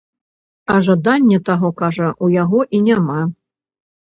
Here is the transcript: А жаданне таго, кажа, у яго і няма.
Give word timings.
А 0.73 0.77
жаданне 0.87 1.39
таго, 1.49 1.69
кажа, 1.83 2.09
у 2.29 2.31
яго 2.37 2.65
і 2.79 2.81
няма. 2.89 3.21